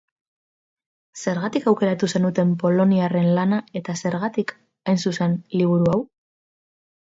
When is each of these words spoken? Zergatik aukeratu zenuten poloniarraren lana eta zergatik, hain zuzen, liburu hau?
Zergatik 1.23 1.67
aukeratu 1.71 2.09
zenuten 2.17 2.53
poloniarraren 2.63 3.29
lana 3.41 3.61
eta 3.81 3.95
zergatik, 4.03 4.55
hain 4.89 4.99
zuzen, 5.05 5.37
liburu 5.61 5.93
hau? 5.93 6.01